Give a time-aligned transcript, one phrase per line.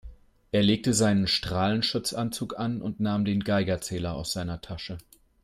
[0.51, 4.97] Er legte seinen Strahlenschutzanzug an und nahm den Geigerzähler aus seiner Tasche.